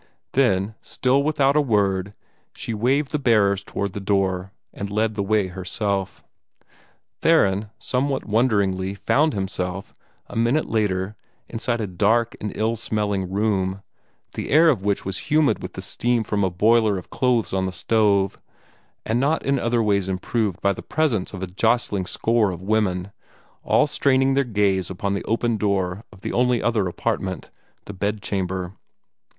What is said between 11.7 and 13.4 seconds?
a dark and ill smelling